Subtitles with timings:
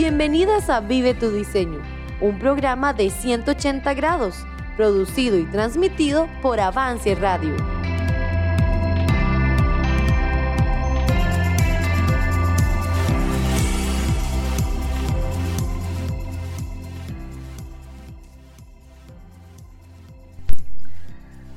[0.00, 1.82] Bienvenidas a Vive tu Diseño,
[2.20, 4.46] un programa de 180 grados,
[4.76, 7.56] producido y transmitido por Avance Radio.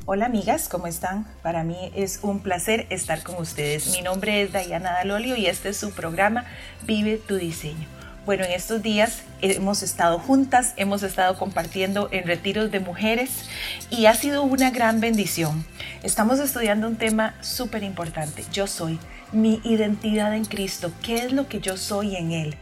[0.07, 1.27] Hola amigas, ¿cómo están?
[1.43, 3.95] Para mí es un placer estar con ustedes.
[3.95, 6.45] Mi nombre es Dayana Dalolio y este es su programa
[6.87, 8.00] Vive tu Diseño.
[8.23, 13.31] Bueno, en estos días hemos estado juntas, hemos estado compartiendo en retiros de mujeres
[13.89, 15.65] y ha sido una gran bendición.
[16.03, 18.99] Estamos estudiando un tema súper importante, yo soy,
[19.31, 22.55] mi identidad en Cristo, qué es lo que yo soy en Él.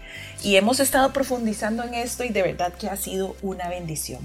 [0.43, 4.21] Y hemos estado profundizando en esto y de verdad que ha sido una bendición.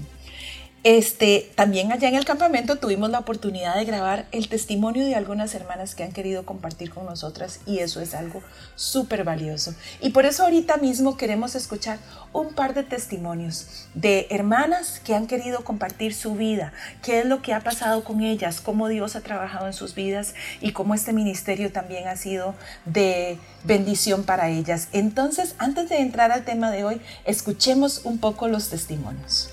[0.85, 5.55] Este, también allá en el campamento tuvimos la oportunidad de grabar el testimonio de algunas
[5.55, 8.43] hermanas que han querido compartir con nosotras y eso es algo
[8.75, 9.73] súper valioso.
[9.99, 11.97] Y por eso ahorita mismo queremos escuchar
[12.33, 17.41] un par de testimonios de hermanas que han querido compartir su vida, qué es lo
[17.41, 21.13] que ha pasado con ellas, cómo Dios ha trabajado en sus vidas y cómo este
[21.13, 22.53] ministerio también ha sido
[22.85, 24.89] de bendición para ellas.
[24.91, 29.49] Entonces, antes de entrar al tema de hoy, escuchemos un poco los testimonios.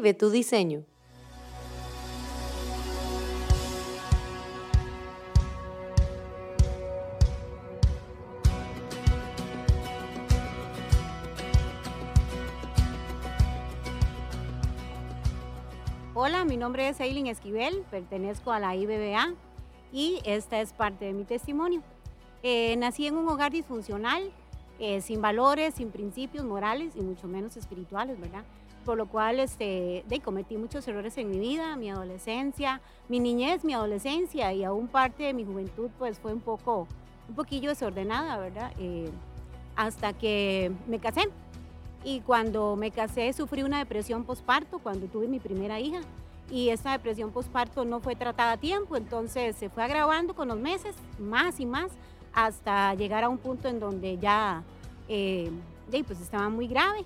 [0.00, 0.82] Vive tu diseño.
[16.14, 19.34] Hola, mi nombre es Eileen Esquivel, pertenezco a la IBBA
[19.92, 21.82] y esta es parte de mi testimonio.
[22.42, 24.32] Eh, nací en un hogar disfuncional,
[24.78, 28.44] eh, sin valores, sin principios morales y mucho menos espirituales, ¿verdad?
[28.84, 33.64] Por lo cual este, de, cometí muchos errores en mi vida, mi adolescencia, mi niñez,
[33.64, 36.86] mi adolescencia y aún parte de mi juventud pues fue un poco,
[37.28, 38.72] un poquillo desordenada, ¿verdad?
[38.78, 39.10] Eh,
[39.76, 41.28] hasta que me casé.
[42.02, 46.00] Y cuando me casé sufrí una depresión postparto cuando tuve mi primera hija.
[46.50, 50.58] Y esa depresión postparto no fue tratada a tiempo, entonces se fue agravando con los
[50.58, 51.92] meses, más y más,
[52.32, 54.64] hasta llegar a un punto en donde ya
[55.08, 55.50] eh,
[55.90, 57.04] pues estaba muy grave.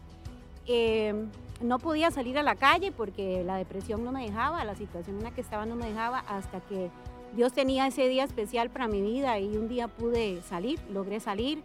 [0.66, 1.26] Eh,
[1.60, 5.24] no podía salir a la calle porque la depresión no me dejaba, la situación en
[5.24, 6.90] la que estaba no me dejaba hasta que
[7.34, 11.62] Dios tenía ese día especial para mi vida y un día pude salir, logré salir,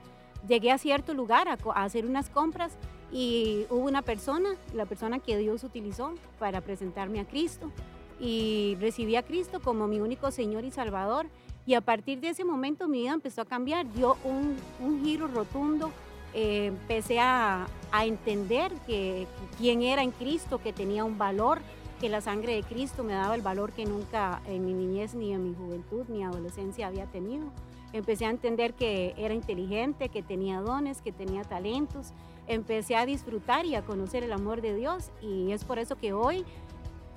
[0.47, 2.77] llegué a cierto lugar a, hacer unas compras
[3.11, 7.71] y hubo una persona, la persona que Dios utilizó para presentarme a Cristo
[8.19, 11.27] y recibí a Cristo como mi único Señor y Salvador
[11.66, 15.91] y a partir de ese momento mi vida empezó a cambiar, dio un, giro rotundo
[16.34, 17.67] eh, empecé a,
[18.06, 19.25] entender que,
[19.57, 21.59] quién era en Cristo, que tenía un valor,
[22.00, 25.34] que la sangre de Cristo me daba el valor que nunca en mi niñez, ni
[25.34, 27.45] en mi juventud, ni adolescencia había tenido.
[27.91, 32.13] Empecé a entender que era inteligente, que tenía dones, que tenía talentos.
[32.47, 36.13] Empecé a disfrutar y a conocer el amor de Dios y es por eso que
[36.13, 36.45] hoy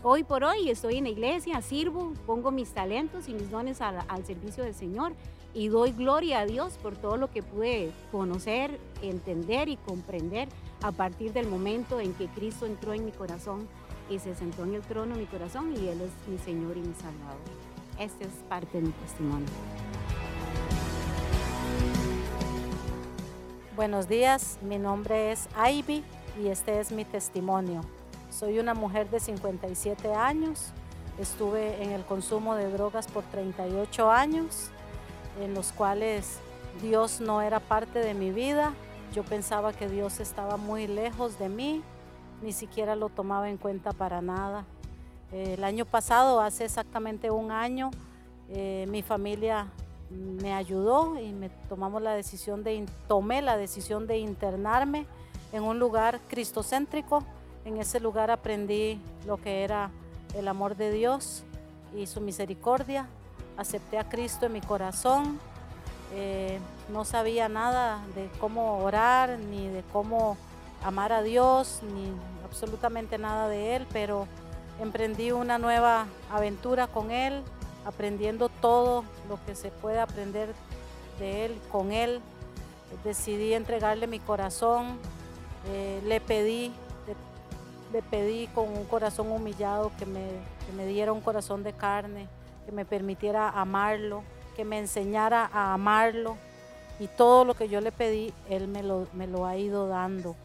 [0.05, 3.99] Hoy por hoy estoy en la iglesia, sirvo, pongo mis talentos y mis dones al,
[4.09, 5.13] al servicio del Señor
[5.55, 10.49] y doy gloria a Dios por todo lo que pude conocer, entender y comprender
[10.83, 13.69] a partir del momento en que Cristo entró en mi corazón
[14.09, 16.81] y se sentó en el trono de mi corazón y Él es mi Señor y
[16.81, 17.39] mi Salvador.
[17.99, 19.47] Este es parte de mi testimonio.
[23.77, 26.03] Buenos días, mi nombre es Ivy
[26.43, 27.83] y este es mi testimonio.
[28.31, 30.73] Soy una mujer de 57 años,
[31.19, 34.71] estuve en el consumo de drogas por 38 años
[35.41, 36.39] en los cuales
[36.81, 38.73] Dios no era parte de mi vida.
[39.15, 41.83] Yo pensaba que Dios estaba muy lejos de mí,
[42.43, 44.65] ni siquiera lo tomaba en cuenta para nada.
[45.33, 47.91] el año pasado, hace exactamente un año,
[48.51, 49.67] eh, mi familia
[50.11, 55.07] me ayudó y me tomamos la decisión de tomé la decisión de internarme
[55.53, 57.25] en un lugar cristocéntrico.
[57.65, 59.91] En ese lugar aprendí lo que era
[60.35, 61.45] el amor de Dios
[61.97, 63.07] y su misericordia,
[63.57, 65.41] acepté a Cristo en mi corazón.
[66.15, 66.59] Eh,
[66.91, 70.37] no sabía nada de cómo orar, ni de cómo
[70.85, 72.13] amar a Dios, ni
[72.45, 74.27] absolutamente nada de Él, pero
[74.81, 77.43] emprendí una nueva aventura con Él,
[77.87, 80.55] aprendiendo todo lo que se puede aprender
[81.19, 82.21] de Él, con Él.
[83.05, 84.99] Decidí entregarle mi corazón,
[85.69, 86.73] eh, le pedí,
[87.91, 90.27] le, pedí con un corazón humillado que me,
[90.67, 92.29] que me diera un corazón de carne
[92.65, 94.23] que me permitiera amarlo,
[94.57, 96.37] que me enseñara a amarlo.
[96.99, 100.37] Y todo lo que yo le pedí, Él me lo, me lo ha ido dando.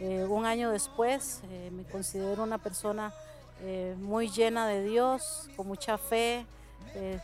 [0.00, 3.14] Eh, un año después eh, me considero una persona
[3.60, 6.44] eh, muy llena de Dios, con mucha fe,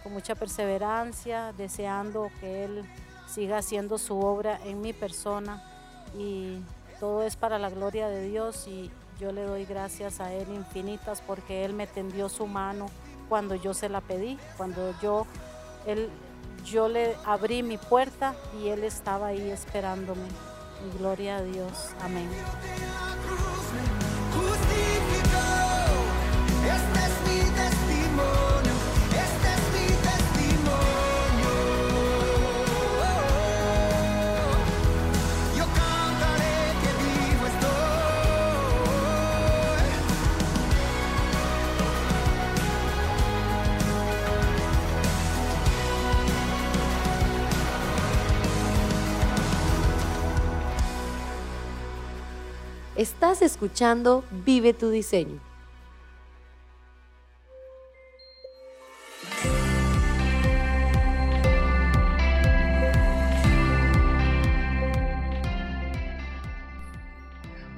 [0.02, 2.84] con mucha perseverancia, deseando que Él
[3.26, 5.62] siga haciendo su obra en mi persona
[6.16, 6.60] y
[7.00, 8.90] todo es para la gloria de Dios y
[9.20, 12.86] yo le doy gracias a Él infinitas porque Él me tendió su mano
[13.28, 15.26] cuando yo se la pedí, cuando yo,
[15.86, 16.10] él,
[16.64, 20.28] yo le abrí mi puerta y Él estaba ahí esperándome.
[20.86, 21.90] Y gloria a Dios.
[22.02, 22.28] Amén.
[52.98, 55.38] Estás escuchando Vive tu diseño.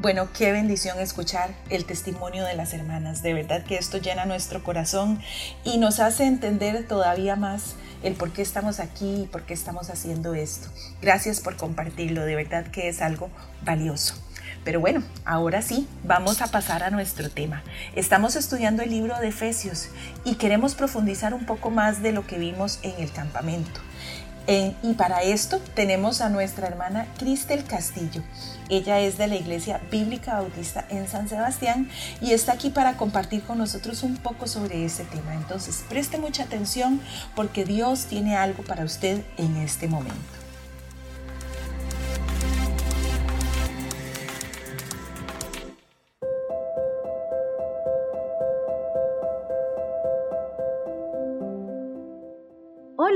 [0.00, 3.22] Bueno, qué bendición escuchar el testimonio de las hermanas.
[3.22, 5.20] De verdad que esto llena nuestro corazón
[5.64, 9.90] y nos hace entender todavía más el por qué estamos aquí y por qué estamos
[9.90, 10.70] haciendo esto.
[11.02, 13.28] Gracias por compartirlo, de verdad que es algo
[13.62, 14.14] valioso.
[14.64, 17.62] Pero bueno, ahora sí, vamos a pasar a nuestro tema.
[17.94, 19.88] Estamos estudiando el libro de Efesios
[20.24, 23.80] y queremos profundizar un poco más de lo que vimos en el campamento.
[24.82, 28.22] y para esto tenemos a nuestra hermana Cristel Castillo.
[28.68, 31.88] Ella es de la Iglesia Bíblica Bautista en San Sebastián
[32.20, 35.34] y está aquí para compartir con nosotros un poco sobre ese tema.
[35.34, 37.00] Entonces, preste mucha atención
[37.36, 40.39] porque Dios tiene algo para usted en este momento.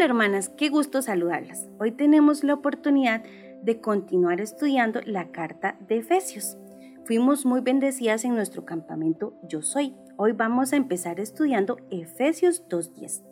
[0.05, 1.67] Hermanas, qué gusto saludarlas.
[1.81, 3.25] Hoy tenemos la oportunidad
[3.62, 6.59] de continuar estudiando la carta de Efesios.
[7.06, 9.95] Fuimos muy bendecidas en nuestro campamento Yo Soy.
[10.19, 13.25] Hoy vamos a empezar estudiando Efesios 2.10.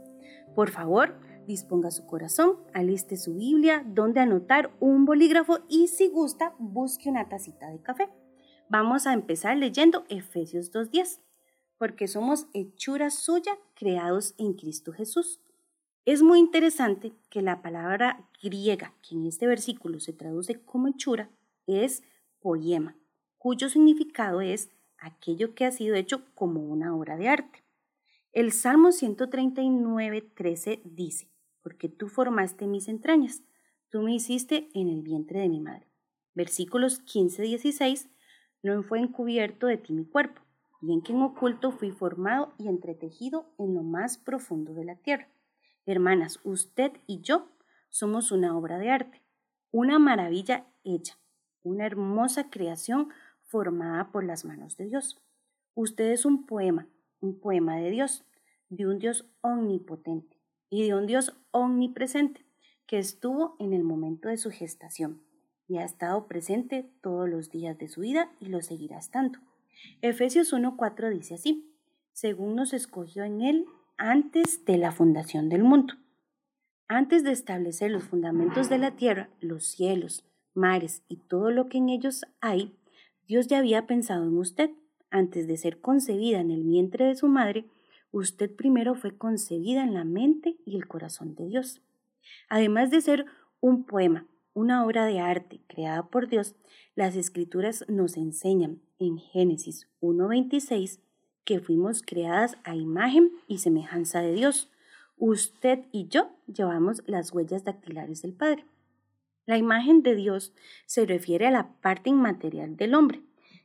[0.55, 6.55] Por favor, disponga su corazón, aliste su Biblia, donde anotar un bolígrafo y si gusta,
[6.59, 8.09] busque una tacita de café.
[8.71, 11.21] Vamos a empezar leyendo Efesios 2.10,
[11.77, 15.43] porque somos hechura suya creados en Cristo Jesús
[16.05, 21.31] es muy interesante que la palabra griega, que en este versículo se traduce como hechura,
[21.67, 22.03] es
[22.41, 22.97] poema,
[23.39, 27.63] cuyo significado es aquello que ha sido hecho como una obra de arte.
[28.33, 31.29] El Salmo 139, 13 dice,
[31.63, 33.43] porque tú formaste mis entrañas,
[33.89, 35.87] tú me hiciste en el vientre de mi madre.
[36.35, 38.09] Versículos 15, 16,
[38.63, 40.41] no fue encubierto de ti mi cuerpo,
[40.81, 44.97] y en que en oculto fui formado y entretejido en lo más profundo de la
[44.97, 45.29] tierra.
[45.85, 47.49] Hermanas, usted y yo
[47.89, 49.23] somos una obra de arte,
[49.73, 51.19] una maravilla hecha,
[51.63, 53.09] una hermosa creación
[53.47, 55.21] formada por las manos de Dios.
[55.75, 56.87] Usted es un poema,
[57.21, 58.25] un poema de Dios,
[58.69, 60.39] de un Dios omnipotente
[60.71, 62.47] y de un Dios omnipresente
[62.87, 65.23] que estuvo en el momento de su gestación
[65.67, 69.41] y ha estado presente todos los días de su vida y lo seguirá estando.
[70.01, 71.75] Efesios 1.4 dice así,
[72.13, 73.67] según nos escogió en él
[74.03, 75.95] antes de la fundación del mundo.
[76.89, 81.79] Antes de establecer los fundamentos de la tierra, los cielos, mares y todo lo que
[81.79, 82.77] en ellos hay,
[83.29, 84.71] Dios ya había pensado en usted.
[85.11, 87.67] Antes de ser concebida en el vientre de su madre,
[88.11, 91.81] usted primero fue concebida en la mente y el corazón de Dios.
[92.49, 93.27] Además de ser
[93.61, 96.57] un poema, una obra de arte creada por Dios,
[96.97, 100.99] las escrituras nos enseñan en Génesis 1.26
[101.45, 104.71] que fuimos creadas a imagen y semejanza de Dios.
[105.17, 108.65] Usted y yo llevamos las huellas dactilares del Padre.
[109.47, 110.53] La imagen de Dios
[110.87, 113.23] se refiere a la parte inmaterial del hombre.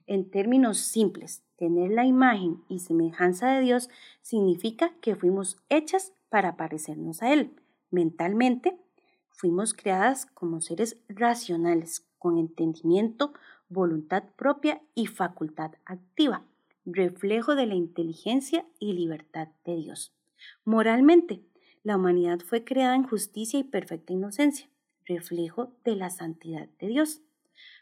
[0.08, 3.90] En términos simples, tener la imagen y semejanza de Dios
[4.22, 7.52] significa que fuimos hechas para parecernos a Él.
[7.92, 8.78] Mentalmente,
[9.30, 13.34] fuimos creadas como seres racionales, con entendimiento,
[13.70, 16.44] voluntad propia y facultad activa
[16.94, 20.14] reflejo de la inteligencia y libertad de Dios.
[20.64, 21.44] Moralmente,
[21.84, 24.70] la humanidad fue creada en justicia y perfecta inocencia,
[25.06, 27.22] reflejo de la santidad de Dios.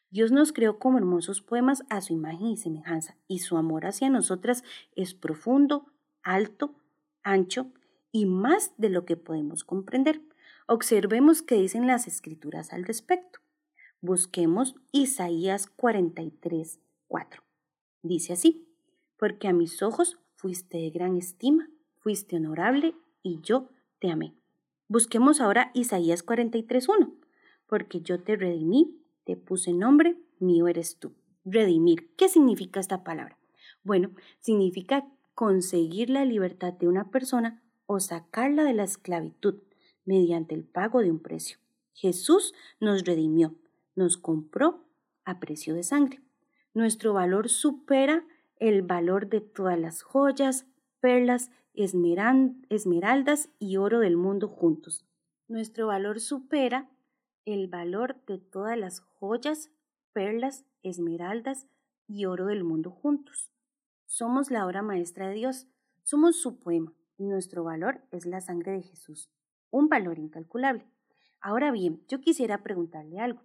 [0.10, 4.10] Dios nos creó como hermosos poemas a su imagen y semejanza, y su amor hacia
[4.10, 4.64] nosotras
[4.96, 5.92] es profundo,
[6.24, 6.76] alto,
[7.24, 7.72] ancho
[8.12, 10.22] y más de lo que podemos comprender.
[10.68, 13.40] Observemos qué dicen las escrituras al respecto.
[14.02, 17.44] Busquemos Isaías 43, 4.
[18.04, 18.68] Dice así,
[19.18, 21.70] porque a mis ojos fuiste de gran estima,
[22.00, 23.70] fuiste honorable y yo
[24.00, 24.36] te amé.
[24.88, 27.14] Busquemos ahora Isaías 43.1,
[27.68, 31.14] porque yo te redimí, te puse nombre, mío eres tú.
[31.44, 33.38] Redimir, ¿qué significa esta palabra?
[33.84, 39.56] Bueno, significa conseguir la libertad de una persona o sacarla de la esclavitud
[40.06, 41.58] mediante el pago de un precio.
[41.94, 43.56] Jesús nos redimió,
[43.96, 44.86] nos compró
[45.24, 46.22] a precio de sangre.
[46.74, 48.26] Nuestro valor supera
[48.58, 50.66] el valor de todas las joyas,
[51.00, 55.06] perlas, esmeraldas y oro del mundo juntos.
[55.48, 56.90] Nuestro valor supera
[57.46, 59.70] el valor de todas las joyas,
[60.14, 61.68] perlas, esmeraldas
[62.08, 63.52] y oro del mundo juntos.
[64.06, 65.68] Somos la obra maestra de Dios,
[66.04, 69.30] somos su poema y nuestro valor es la sangre de Jesús,
[69.70, 70.86] un valor incalculable.
[71.42, 73.42] Ahora bien, yo quisiera preguntarle algo.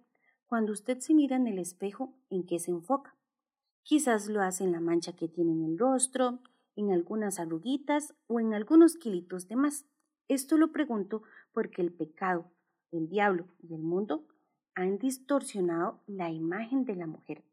[0.47, 3.15] Cuando usted se mira en el espejo, ¿en qué se enfoca?
[3.83, 6.39] Quizás lo hace en la mancha que tiene en el rostro,
[6.75, 9.85] en algunas arruguitas o en algunos kilitos de más.
[10.27, 12.51] Esto lo pregunto porque el pecado,
[12.91, 14.27] el diablo y el mundo
[14.75, 17.43] han distorsionado la imagen de la mujer.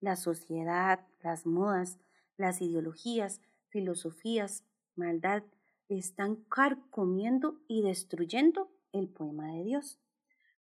[0.00, 1.98] La sociedad, las modas,
[2.36, 5.42] las ideologías, filosofías, maldad,
[5.88, 10.00] están carcomiendo y destruyendo el poema de Dios.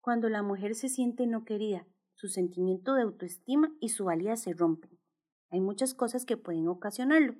[0.01, 4.53] Cuando la mujer se siente no querida, su sentimiento de autoestima y su valía se
[4.53, 4.92] rompen.
[5.53, 7.35] Hay muchas cosas que pueden ocasionarlo.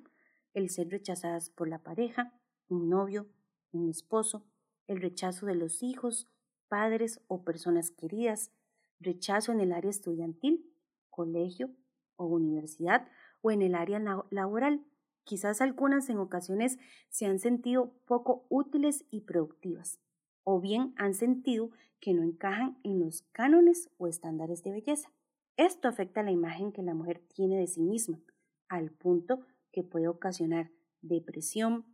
[0.52, 2.32] El ser rechazadas por la pareja,
[2.68, 3.26] un novio,
[3.72, 4.46] un esposo,
[4.86, 6.28] el rechazo de los hijos,
[6.68, 8.52] padres o personas queridas,
[9.00, 10.64] rechazo en el área estudiantil,
[11.10, 11.72] colegio
[12.14, 13.08] o universidad
[13.42, 14.86] o en el área laboral.
[15.24, 16.78] Quizás algunas en ocasiones
[17.08, 19.98] se han sentido poco útiles y productivas
[20.44, 25.13] o bien han sentido que no encajan en los cánones o estándares de belleza.
[25.56, 28.20] Esto afecta la imagen que la mujer tiene de sí misma,
[28.68, 30.70] al punto que puede ocasionar
[31.00, 31.84] depresión,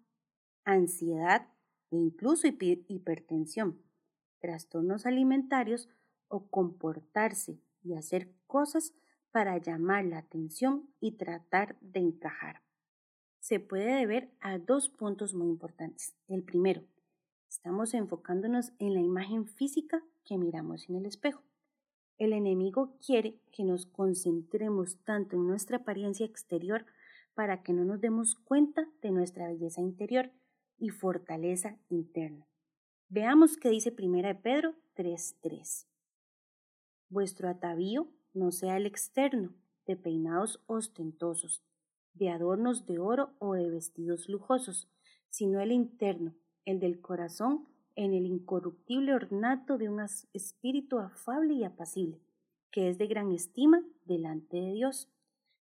[0.64, 1.48] ansiedad
[1.90, 3.82] e incluso hipertensión,
[4.38, 5.88] trastornos alimentarios
[6.28, 8.94] o comportarse y hacer cosas
[9.30, 12.62] para llamar la atención y tratar de encajar.
[13.40, 16.14] Se puede deber a dos puntos muy importantes.
[16.28, 16.82] El primero,
[17.50, 21.42] Estamos enfocándonos en la imagen física que miramos en el espejo.
[22.20, 26.84] El enemigo quiere que nos concentremos tanto en nuestra apariencia exterior
[27.32, 30.30] para que no nos demos cuenta de nuestra belleza interior
[30.78, 32.46] y fortaleza interna.
[33.08, 35.86] Veamos qué dice 1 Pedro 3:3.
[37.08, 39.54] Vuestro atavío no sea el externo,
[39.86, 41.64] de peinados ostentosos,
[42.12, 44.90] de adornos de oro o de vestidos lujosos,
[45.30, 46.34] sino el interno,
[46.66, 50.00] el del corazón en el incorruptible ornato de un
[50.32, 52.20] espíritu afable y apacible,
[52.70, 55.08] que es de gran estima delante de Dios.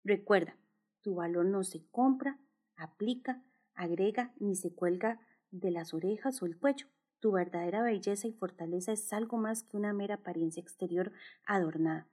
[0.03, 0.57] Recuerda,
[1.01, 2.39] tu valor no se compra,
[2.75, 3.43] aplica,
[3.74, 5.19] agrega ni se cuelga
[5.51, 6.88] de las orejas o el cuello.
[7.19, 11.12] Tu verdadera belleza y fortaleza es algo más que una mera apariencia exterior
[11.45, 12.07] adornada.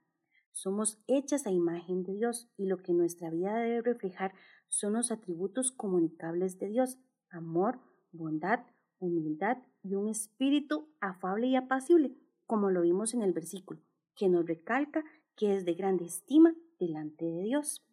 [0.51, 4.33] Somos hechas a imagen de Dios y lo que nuestra vida debe reflejar
[4.69, 6.97] son los atributos comunicables de Dios,
[7.29, 7.79] amor,
[8.11, 8.65] bondad,
[8.99, 13.81] humildad y un espíritu afable y apacible, como lo vimos en el versículo,
[14.15, 15.03] que nos recalca
[15.35, 17.85] que es de grande estima delante de Dios.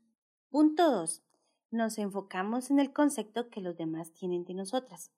[0.49, 1.23] Punto 2.
[1.71, 5.13] Nos enfocamos en el concepto que los demás tienen de nosotras,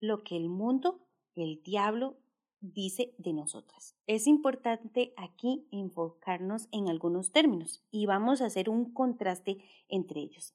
[0.00, 1.00] lo que el mundo,
[1.34, 2.16] el diablo,
[2.60, 3.96] dice de nosotras.
[4.06, 10.54] Es importante aquí enfocarnos en algunos términos y vamos a hacer un contraste entre ellos.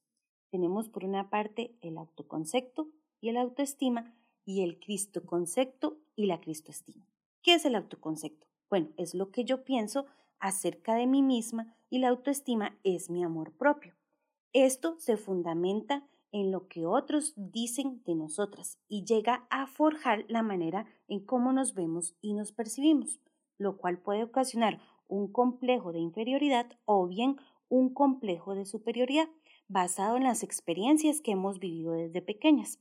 [0.52, 2.90] Tenemos por una parte el autoconcepto
[3.22, 4.14] y el autoestima
[4.46, 7.06] y el Cristo concepto y la Cristo estima.
[7.42, 8.48] ¿Qué es el autoconcepto?
[8.70, 10.06] Bueno, es lo que yo pienso
[10.40, 13.96] acerca de mí misma y la autoestima es mi amor propio.
[14.54, 20.44] Esto se fundamenta en lo que otros dicen de nosotras y llega a forjar la
[20.44, 23.20] manera en cómo nos vemos y nos percibimos,
[23.58, 27.38] lo cual puede ocasionar un complejo de inferioridad o bien
[27.70, 29.30] un complejo de superioridad
[29.68, 32.80] basado en las experiencias que hemos vivido desde pequeñas.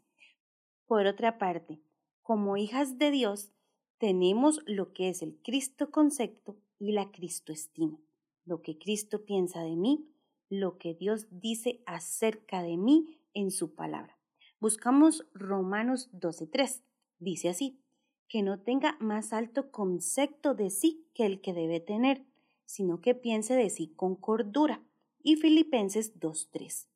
[0.87, 1.81] Por otra parte,
[2.23, 3.53] como hijas de Dios,
[3.99, 7.99] tenemos lo que es el Cristo concepto y la Cristo estima,
[8.45, 10.11] lo que Cristo piensa de mí,
[10.51, 14.19] lo que Dios dice acerca de mí en su palabra.
[14.61, 16.83] Buscamos Romanos 12.3.
[17.19, 17.81] Dice así,
[18.29, 22.25] que no tenga más alto concepto de sí que el que debe tener,
[22.65, 24.83] sino que piense de sí con cordura.
[25.23, 26.89] Y Filipenses 2.3.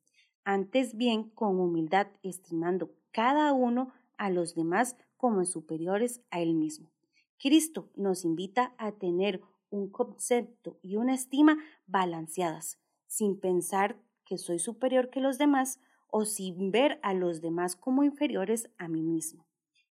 [0.43, 6.91] Antes bien, con humildad, estimando cada uno a los demás como superiores a él mismo.
[7.37, 14.59] Cristo nos invita a tener un concepto y una estima balanceadas, sin pensar que soy
[14.59, 19.45] superior que los demás o sin ver a los demás como inferiores a mí mismo.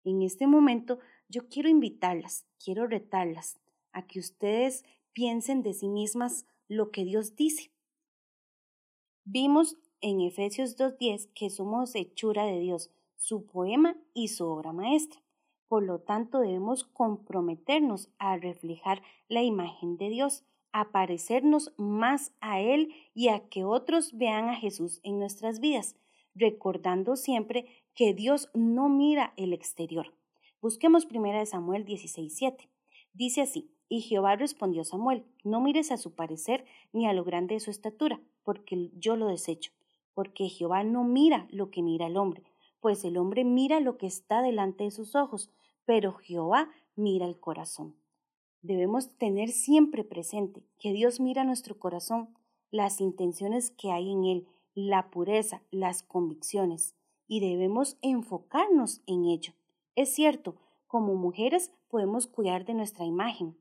[0.03, 3.59] En este momento yo quiero invitarlas, quiero retarlas
[3.91, 7.71] a que ustedes piensen de sí mismas lo que Dios dice.
[9.23, 12.91] Vimos en Efesios 2.10 que somos hechura de Dios,
[13.25, 15.19] su poema y su obra maestra.
[15.67, 22.61] Por lo tanto, debemos comprometernos a reflejar la imagen de Dios, a parecernos más a
[22.61, 25.95] Él y a que otros vean a Jesús en nuestras vidas,
[26.35, 27.65] recordando siempre
[27.95, 30.13] que Dios no mira el exterior.
[30.61, 32.69] Busquemos 1 Samuel 16.7.
[33.13, 36.63] Dice así, y Jehová respondió a Samuel, no mires a su parecer
[36.93, 39.71] ni a lo grande de su estatura, porque yo lo desecho,
[40.13, 42.43] porque Jehová no mira lo que mira el hombre,
[42.85, 45.49] pues el hombre mira lo que está delante de sus ojos,
[45.85, 47.95] pero Jehová mira el corazón.
[48.61, 52.37] Debemos tener siempre presente que Dios mira nuestro corazón,
[52.69, 56.93] las intenciones que hay en él, la pureza, las convicciones,
[57.25, 59.53] y debemos enfocarnos en ello.
[59.95, 63.57] Es cierto, como mujeres podemos cuidar de nuestra imagen,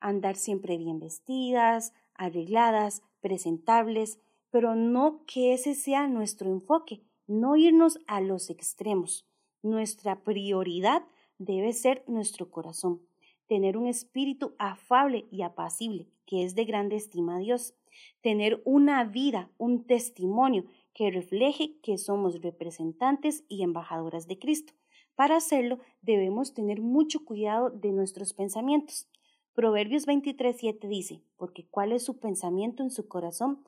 [0.00, 4.18] andar siempre bien vestidas, arregladas, presentables,
[4.50, 9.26] pero no que ese sea nuestro enfoque, no irnos a los extremos.
[9.62, 11.04] Nuestra prioridad
[11.38, 13.00] debe ser nuestro corazón,
[13.46, 17.74] tener un espíritu afable y apacible, que es de grande estima a Dios,
[18.20, 24.72] tener una vida, un testimonio que refleje que somos representantes y embajadoras de Cristo.
[25.14, 29.08] Para hacerlo debemos tener mucho cuidado de nuestros pensamientos.
[29.54, 33.64] Proverbios 23:7 dice, porque cuál es su pensamiento en su corazón,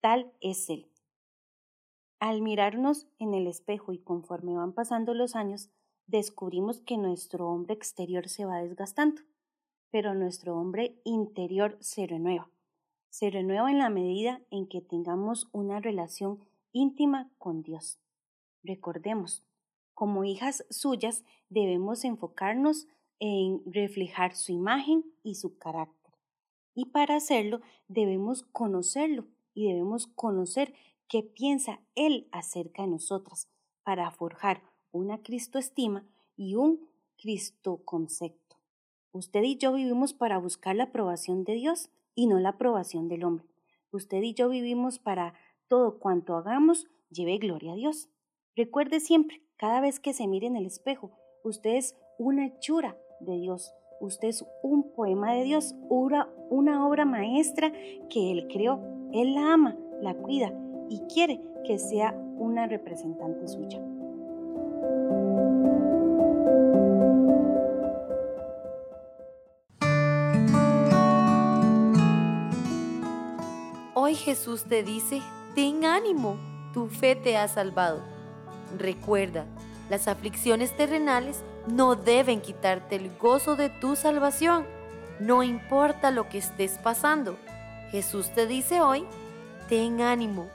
[0.00, 0.91] tal es Él.
[2.22, 5.70] Al mirarnos en el espejo y conforme van pasando los años,
[6.06, 9.22] descubrimos que nuestro hombre exterior se va desgastando,
[9.90, 12.48] pero nuestro hombre interior se renueva.
[13.10, 16.38] Se renueva en la medida en que tengamos una relación
[16.70, 17.98] íntima con Dios.
[18.62, 19.42] Recordemos,
[19.92, 22.86] como hijas suyas debemos enfocarnos
[23.18, 26.14] en reflejar su imagen y su carácter.
[26.72, 30.72] Y para hacerlo debemos conocerlo y debemos conocer
[31.08, 33.48] qué piensa Él acerca de nosotras
[33.84, 34.62] para forjar
[34.92, 38.56] una Cristo estima y un Cristo concepto.
[39.12, 43.24] Usted y yo vivimos para buscar la aprobación de Dios y no la aprobación del
[43.24, 43.46] hombre.
[43.90, 45.34] Usted y yo vivimos para
[45.68, 48.08] todo cuanto hagamos lleve gloria a Dios.
[48.56, 51.12] Recuerde siempre, cada vez que se mire en el espejo,
[51.44, 53.72] usted es una hechura de Dios.
[54.00, 57.72] Usted es un poema de Dios, una, una obra maestra
[58.10, 58.80] que Él creó.
[59.12, 60.52] Él la ama, la cuida
[60.92, 63.80] y quiere que sea una representante suya.
[73.94, 75.22] Hoy Jesús te dice,
[75.54, 76.36] ten ánimo,
[76.74, 78.02] tu fe te ha salvado.
[78.76, 79.46] Recuerda,
[79.88, 84.66] las aflicciones terrenales no deben quitarte el gozo de tu salvación,
[85.20, 87.38] no importa lo que estés pasando.
[87.90, 89.06] Jesús te dice hoy,
[89.70, 90.48] ten ánimo.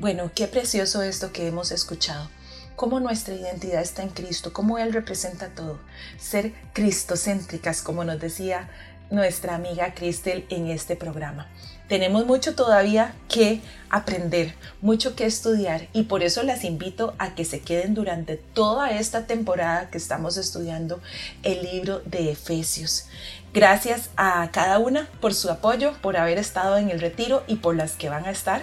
[0.00, 2.30] Bueno, qué precioso esto que hemos escuchado.
[2.74, 5.78] Cómo nuestra identidad está en Cristo, cómo Él representa todo.
[6.18, 8.70] Ser cristocéntricas, como nos decía
[9.10, 11.48] nuestra amiga Cristel en este programa.
[11.86, 13.60] Tenemos mucho todavía que
[13.90, 18.92] aprender, mucho que estudiar y por eso las invito a que se queden durante toda
[18.92, 21.02] esta temporada que estamos estudiando
[21.42, 23.06] el libro de Efesios.
[23.52, 27.74] Gracias a cada una por su apoyo, por haber estado en el retiro y por
[27.74, 28.62] las que van a estar.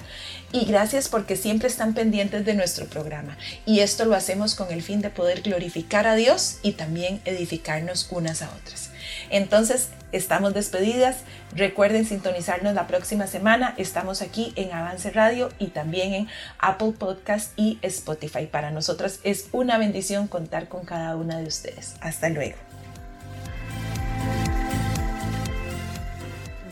[0.54, 3.38] Y gracias porque siempre están pendientes de nuestro programa.
[3.66, 8.08] Y esto lo hacemos con el fin de poder glorificar a Dios y también edificarnos
[8.12, 8.92] unas a otras.
[9.30, 11.18] Entonces, estamos despedidas.
[11.54, 13.74] Recuerden sintonizarnos la próxima semana.
[13.78, 16.28] Estamos aquí en Avance Radio y también en
[16.60, 18.46] Apple Podcast y Spotify.
[18.46, 21.96] Para nosotros es una bendición contar con cada una de ustedes.
[22.00, 22.67] Hasta luego.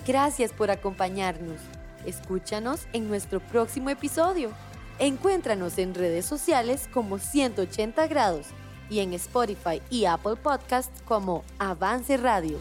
[0.06, 1.60] Gracias por acompañarnos.
[2.06, 4.52] Escúchanos en nuestro próximo episodio.
[5.00, 8.48] Encuéntranos en redes sociales como 180 grados
[8.90, 12.60] y en Spotify y Apple Podcasts como Avance Radio.